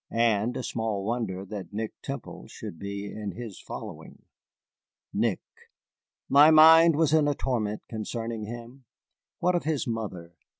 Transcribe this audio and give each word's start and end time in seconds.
And 0.09 0.65
small 0.65 1.03
wonder 1.05 1.45
that 1.45 1.71
Nick 1.73 1.93
Temple 2.01 2.47
should 2.47 2.79
be 2.79 3.05
in 3.05 3.33
his 3.33 3.59
following. 3.61 4.23
Nick! 5.13 5.41
My 6.27 6.49
mind 6.49 6.95
was 6.95 7.13
in 7.13 7.27
a 7.27 7.35
torment 7.35 7.83
concerning 7.87 8.45
him. 8.45 8.85
What 9.41 9.53
of 9.53 9.65
his 9.65 9.85
mother? 9.85 10.33